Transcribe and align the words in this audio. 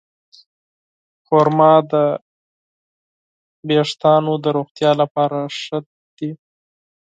خرما 1.25 1.73
د 1.91 1.93
ویښتو 3.67 4.15
د 4.43 4.45
روغتیا 4.57 4.91
لپاره 5.01 5.37
ښه 5.61 5.77
ده. 6.17 6.29